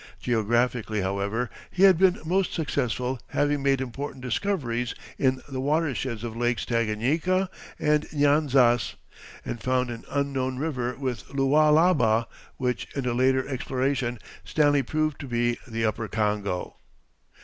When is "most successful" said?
2.25-3.19